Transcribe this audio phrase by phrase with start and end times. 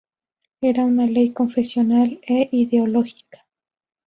[0.61, 3.45] Era una ley confesional e ideológica.